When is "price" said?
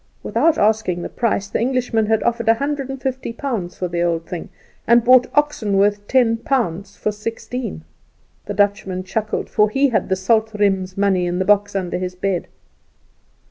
1.09-1.47